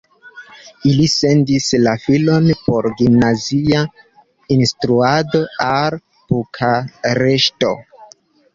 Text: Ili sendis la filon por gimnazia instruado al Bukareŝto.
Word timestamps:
Ili 0.91 1.03
sendis 1.15 1.67
la 1.87 1.93
filon 2.05 2.47
por 2.69 2.87
gimnazia 3.03 3.83
instruado 4.57 5.45
al 5.69 6.01
Bukareŝto. 6.11 7.75